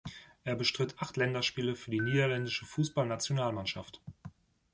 [0.45, 4.01] Er bestritt acht Länderspiele für die niederländische Fußballnationalmannschaft.